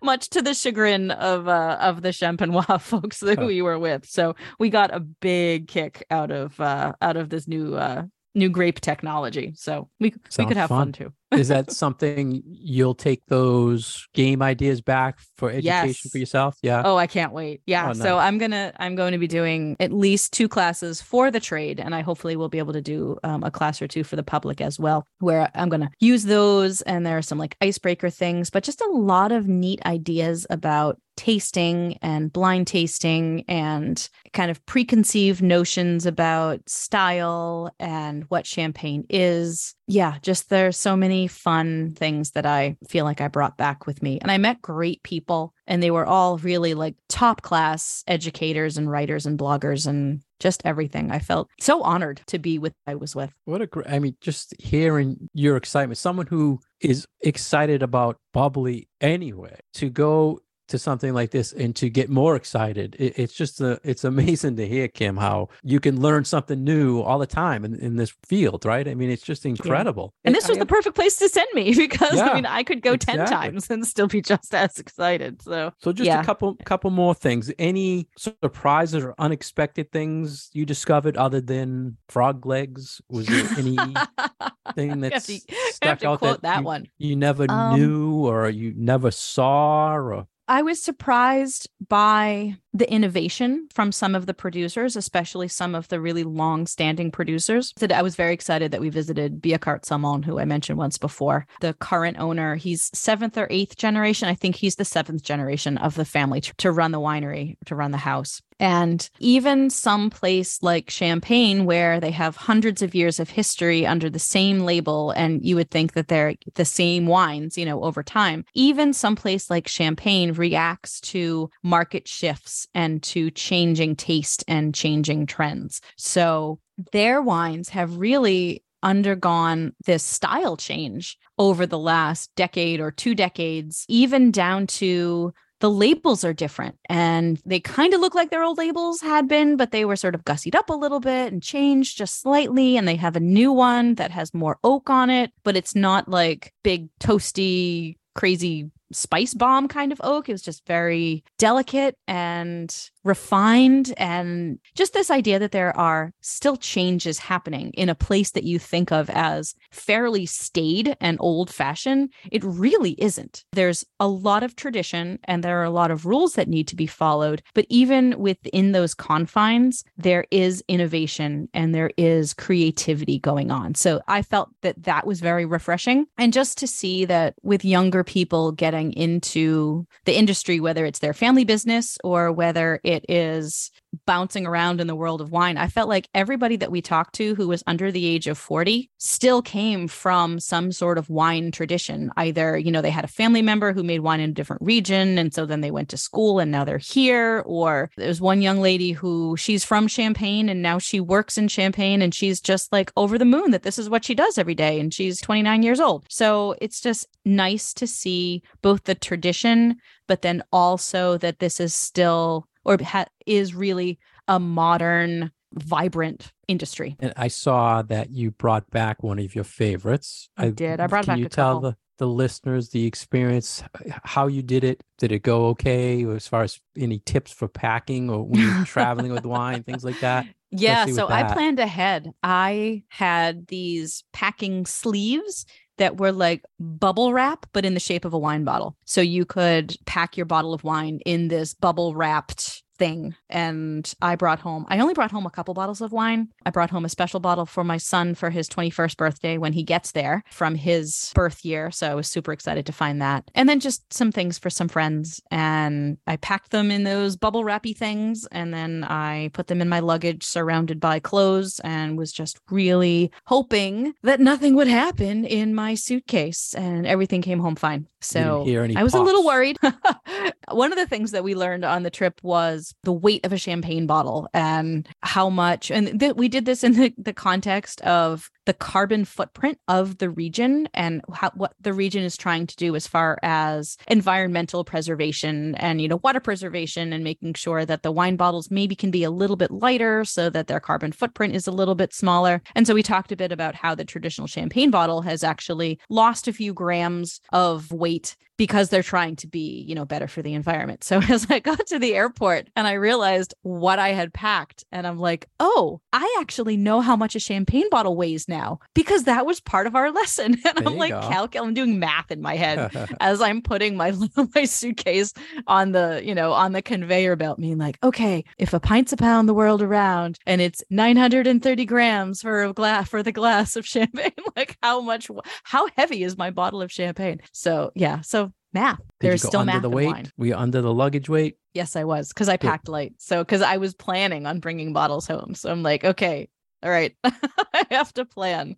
[0.01, 4.05] much to the chagrin of uh, of the champenois folks that we were with.
[4.05, 8.03] So we got a big kick out of uh out of this new uh
[8.35, 9.53] new grape technology.
[9.55, 10.91] So we, we could have fun, fun.
[10.93, 16.11] too Is that something you'll take those game ideas back for education Yes.
[16.11, 16.57] for yourself?
[16.61, 16.81] Yeah.
[16.85, 17.61] Oh, I can't wait.
[17.65, 17.89] Yeah.
[17.89, 18.17] Oh, So.
[18.17, 21.93] I'm gonna I'm going to be doing at least two classes for the trade, and
[21.95, 24.61] I hopefully will be able to do um, a class or two for the public
[24.61, 26.81] as well, where I'm gonna use those.
[26.81, 30.99] And there are some like icebreaker things, but just a lot of neat ideas about
[31.15, 39.75] tasting and blind tasting and kind of preconceived notions about style and what champagne is.
[39.87, 44.01] Yeah, just there's so many fun things that I feel like I brought back with
[44.01, 44.17] me.
[44.21, 48.89] And I met great people and they were all really like top class educators and
[48.89, 51.11] writers and bloggers and just everything.
[51.11, 53.33] I felt so honored to be with I was with.
[53.45, 58.87] What a great, I mean, just hearing your excitement, someone who is excited about bubbly
[59.01, 62.95] anyway, to go to something like this and to get more excited.
[62.99, 67.01] It, it's just a, it's amazing to hear, Kim, how you can learn something new
[67.01, 68.87] all the time in, in this field, right?
[68.87, 70.13] I mean, it's just incredible.
[70.23, 72.63] And this was I the perfect place to send me because Yeah, I mean I
[72.63, 75.41] could go 10 times and still be just as excited.
[75.41, 76.21] So So just Yeah.
[76.21, 77.51] a couple couple more things.
[77.59, 83.01] Any surprises or unexpected things you discovered other than frog legs?
[83.09, 83.95] Was there anything
[84.77, 86.87] I have that's to, stuck have to out quote that you, one.
[86.97, 93.67] you never Um, knew or you never saw or I was surprised by the innovation
[93.71, 97.73] from some of the producers, especially some of the really long standing producers.
[97.91, 101.45] I was very excited that we visited Billecart Salmon, who I mentioned once before.
[101.61, 104.27] The current owner, he's seventh or eighth generation.
[104.27, 107.75] I think he's the seventh generation of the family to, to run the winery, to
[107.75, 108.41] run the house.
[108.59, 114.09] And even some place like Champagne, where they have hundreds of years of history under
[114.09, 118.03] the same label, and you would think that they're the same wines, you know, over
[118.03, 124.73] time, even some place like Champagne reacts to market shifts and to changing taste and
[124.73, 125.81] changing trends.
[125.97, 126.59] So
[126.91, 133.85] their wines have really undergone this style change over the last decade or two decades,
[133.87, 138.57] even down to the labels are different and they kind of look like their old
[138.57, 141.97] labels had been, but they were sort of gussied up a little bit and changed
[141.97, 142.75] just slightly.
[142.75, 146.09] And they have a new one that has more oak on it, but it's not
[146.09, 150.29] like big, toasty, crazy spice bomb kind of oak.
[150.29, 153.93] It was just very delicate and refined.
[153.97, 158.59] And just this idea that there are still changes happening in a place that you
[158.59, 163.43] think of as fairly staid and old fashioned, it really isn't.
[163.51, 166.75] There's a lot of tradition and there are a lot of rules that need to
[166.75, 167.43] be followed.
[167.53, 173.75] But even within those confines, there is innovation and there is creativity going on.
[173.75, 176.05] So I felt that that was very refreshing.
[176.17, 180.99] And just to see that with younger people getting getting into the industry, whether it's
[180.99, 183.71] their family business or whether it is
[184.05, 185.57] bouncing around in the world of wine.
[185.57, 188.89] I felt like everybody that we talked to who was under the age of 40
[188.97, 192.11] still came from some sort of wine tradition.
[192.17, 195.17] Either, you know, they had a family member who made wine in a different region.
[195.17, 197.43] And so then they went to school and now they're here.
[197.45, 202.01] Or there's one young lady who she's from Champagne and now she works in Champagne
[202.01, 204.79] and she's just like over the moon that this is what she does every day.
[204.79, 206.05] And she's 29 years old.
[206.09, 209.77] So it's just nice to see both the tradition,
[210.07, 216.95] but then also that this is still or ha- is really a modern vibrant industry.
[216.99, 220.29] And I saw that you brought back one of your favorites.
[220.37, 220.79] I did.
[220.79, 221.71] I brought can back Can you tell couple.
[221.71, 223.63] the the listeners the experience,
[224.03, 224.81] how you did it?
[224.97, 229.11] Did it go okay as far as any tips for packing or when you're traveling
[229.11, 230.25] with wine, things like that?
[230.49, 232.11] Yeah, so I planned ahead.
[232.21, 235.45] I had these packing sleeves
[235.77, 238.75] that were like bubble wrap, but in the shape of a wine bottle.
[238.85, 243.15] So you could pack your bottle of wine in this bubble wrapped thing.
[243.29, 246.29] And I brought home, I only brought home a couple bottles of wine.
[246.45, 249.63] I brought home a special bottle for my son for his 21st birthday when he
[249.63, 251.71] gets there from his birth year.
[251.71, 253.29] So I was super excited to find that.
[253.35, 255.21] And then just some things for some friends.
[255.31, 258.27] And I packed them in those bubble wrappy things.
[258.31, 263.11] And then I put them in my luggage surrounded by clothes and was just really
[263.25, 266.53] hoping that nothing would happen in my suitcase.
[266.53, 267.87] And everything came home fine.
[268.01, 269.57] So didn't hear any I was a little worried.
[270.51, 273.37] One of the things that we learned on the trip was the weight of a
[273.37, 278.29] champagne bottle and how much, and th- we did this in the, the context of
[278.45, 282.75] the carbon footprint of the region and how, what the region is trying to do
[282.75, 287.91] as far as environmental preservation and you know water preservation and making sure that the
[287.91, 291.47] wine bottles maybe can be a little bit lighter so that their carbon footprint is
[291.47, 294.71] a little bit smaller and so we talked a bit about how the traditional champagne
[294.71, 299.75] bottle has actually lost a few grams of weight because they're trying to be, you
[299.75, 300.83] know, better for the environment.
[300.83, 304.87] So as I got to the airport and I realized what I had packed, and
[304.87, 309.25] I'm like, oh, I actually know how much a champagne bottle weighs now because that
[309.25, 310.37] was part of our lesson.
[310.45, 313.93] And There I'm like, calculating, I'm doing math in my head as I'm putting my
[314.35, 315.13] my suitcase
[315.47, 318.97] on the, you know, on the conveyor belt, being like, okay, if a pint's a
[318.97, 323.65] pound the world around and it's 930 grams for a glass for the glass of
[323.65, 325.09] champagne, like how much
[325.43, 327.19] how heavy is my bottle of champagne?
[327.31, 328.77] So yeah, so math.
[328.77, 329.87] Did There's still under math the weight?
[329.87, 330.11] wine.
[330.17, 331.37] Were you under the luggage weight?
[331.53, 332.93] Yes, I was because I packed light.
[332.97, 335.35] So because I was planning on bringing bottles home.
[335.35, 336.29] So I'm like, okay,
[336.63, 338.55] all right, I have to plan.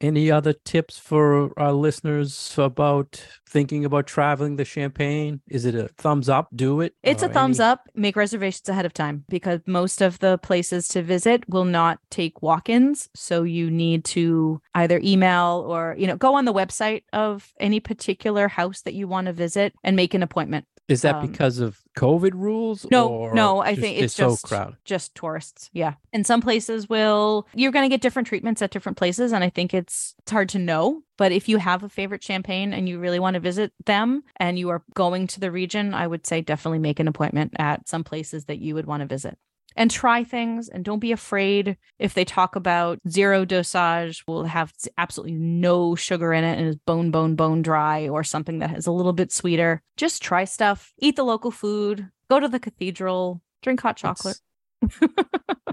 [0.00, 5.40] Any other tips for our listeners about thinking about traveling the Champagne?
[5.48, 6.48] Is it a thumbs up?
[6.54, 6.94] Do it.
[7.02, 7.88] It's a thumbs any- up.
[7.94, 12.40] Make reservations ahead of time because most of the places to visit will not take
[12.40, 13.08] walk-ins.
[13.14, 17.80] So you need to either email or, you know, go on the website of any
[17.80, 20.66] particular house that you want to visit and make an appointment.
[20.90, 22.86] Is that um, because of COVID rules?
[22.90, 24.76] No, or no, I just think it's so just crowded.
[24.84, 25.70] just tourists.
[25.72, 25.94] Yeah.
[26.12, 29.50] And some places will you're going to get different treatments at different places and I
[29.50, 32.98] think it's it's hard to know, but if you have a favorite champagne and you
[32.98, 36.40] really want to visit them and you are going to the region, I would say
[36.40, 39.38] definitely make an appointment at some places that you would want to visit.
[39.76, 44.72] And try things and don't be afraid if they talk about zero dosage will have
[44.98, 48.86] absolutely no sugar in it and is bone bone bone dry or something that is
[48.86, 49.82] a little bit sweeter.
[49.96, 54.38] Just try stuff, eat the local food, go to the cathedral, drink hot chocolate.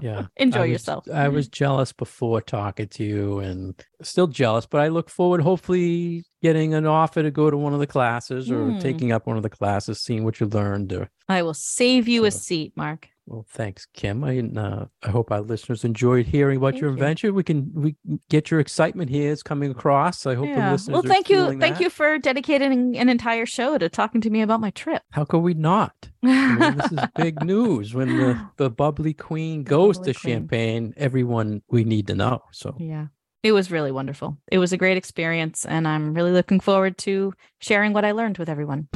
[0.00, 0.26] Yeah.
[0.36, 1.08] Enjoy I was- yourself.
[1.12, 6.22] I was jealous before talking to you and still jealous, but I look forward hopefully
[6.40, 8.78] getting an offer to go to one of the classes or Hmm.
[8.78, 10.92] taking up one of the classes, seeing what you learned.
[10.92, 13.08] Or, I will save you a seat, Mark.
[13.28, 14.24] Well, thanks, Kim.
[14.24, 16.80] I uh, I hope our listeners enjoyed hearing about Thank
[17.22, 17.34] your you.
[17.34, 17.96] We can we
[18.30, 20.24] get your excitement here is coming across.
[20.24, 20.72] I hope the Yeah.
[20.72, 21.48] listeners Well, thank you.
[21.58, 21.80] Thank that.
[21.80, 25.02] you for dedicating an entire show to talking to me about my trip.
[25.10, 26.08] How could we not?
[26.24, 27.92] I mean, this is big news.
[27.94, 30.34] When the, the bubbly queen goes bubbly to queen.
[30.34, 32.40] Champagne, everyone we need to know.
[32.52, 33.08] So Yeah.
[33.44, 34.36] It was really wonderful.
[34.50, 38.36] It was a great experience, and I'm really looking forward to sharing what I learned
[38.36, 38.88] with everyone.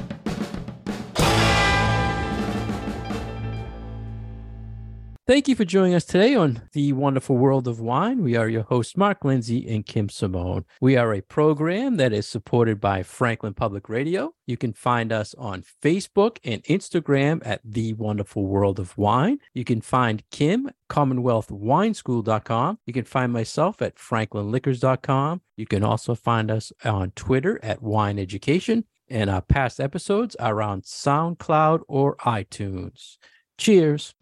[5.24, 8.24] Thank you for joining us today on The Wonderful World of Wine.
[8.24, 10.64] We are your hosts, Mark Lindsay and Kim Simone.
[10.80, 14.34] We are a program that is supported by Franklin Public Radio.
[14.48, 19.38] You can find us on Facebook and Instagram at The Wonderful World of Wine.
[19.54, 22.78] You can find Kim CommonwealthWineSchool.com.
[22.84, 25.40] You can find myself at FranklinLiquors.com.
[25.56, 28.86] You can also find us on Twitter at Wine Education.
[29.08, 33.18] And our past episodes are on SoundCloud or iTunes.
[33.56, 34.14] Cheers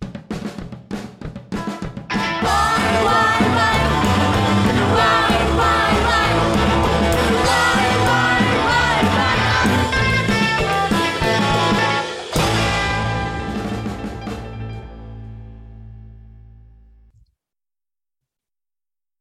[2.42, 3.89] why, why, why?